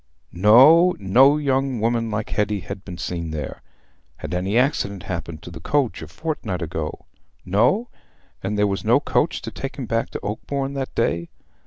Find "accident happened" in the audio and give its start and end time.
4.57-5.43